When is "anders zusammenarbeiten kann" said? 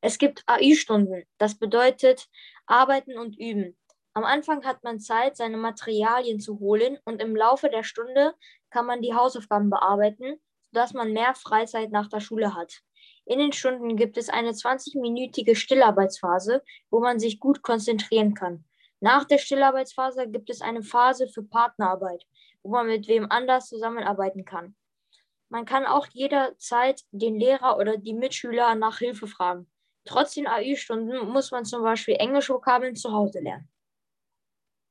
23.30-24.76